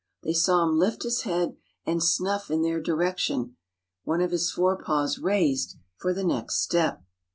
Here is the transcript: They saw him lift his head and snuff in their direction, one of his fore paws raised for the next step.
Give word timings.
They 0.23 0.33
saw 0.33 0.63
him 0.63 0.79
lift 0.79 1.03
his 1.03 1.21
head 1.21 1.57
and 1.85 2.01
snuff 2.01 2.49
in 2.49 2.63
their 2.63 2.81
direction, 2.81 3.55
one 4.03 4.19
of 4.19 4.31
his 4.31 4.49
fore 4.49 4.81
paws 4.83 5.19
raised 5.19 5.75
for 5.95 6.11
the 6.11 6.23
next 6.23 6.61
step. 6.63 7.03